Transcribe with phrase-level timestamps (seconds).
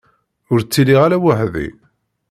[0.51, 1.67] Ur ttiliɣ ara weḥd-i.